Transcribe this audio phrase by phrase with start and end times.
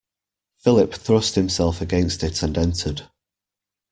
[0.57, 3.03] Philip thrust himself against it and entered.